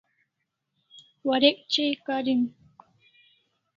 [1.27, 2.41] Warek chai karin